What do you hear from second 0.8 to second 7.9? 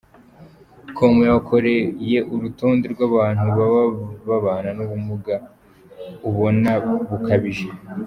com yabakoreye urutonde rw’abantu baba babana n’ubumuga ubona bukabije.